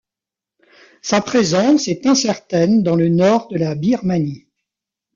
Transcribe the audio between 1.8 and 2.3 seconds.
est